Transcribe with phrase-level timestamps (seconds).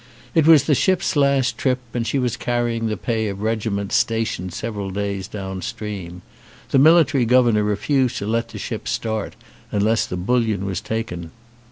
[0.33, 4.51] It was the ship's last trip and she was carrying the pay of regiments stationed
[4.51, 6.23] several days down stream.
[6.71, 9.35] The military governor refused to let the ship start
[9.71, 11.29] unless the bullion was taken.